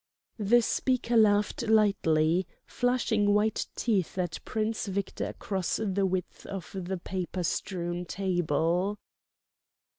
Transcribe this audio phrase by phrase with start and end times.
[0.39, 6.97] The speaker laughed lightly, flashing white teeth at Prince Victor across the width of the
[6.97, 8.97] paper strewn table.